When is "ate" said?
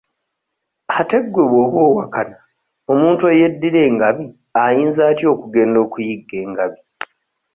0.97-1.17